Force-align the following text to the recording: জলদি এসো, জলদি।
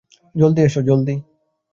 জলদি 0.35 0.61
এসো, 0.61 0.81
জলদি। 0.81 1.15